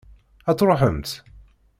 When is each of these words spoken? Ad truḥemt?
Ad 0.49 0.57
truḥemt? 0.57 1.09